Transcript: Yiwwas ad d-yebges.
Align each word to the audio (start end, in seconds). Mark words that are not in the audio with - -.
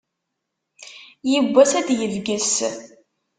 Yiwwas 1.29 1.71
ad 1.79 1.83
d-yebges. 1.87 2.53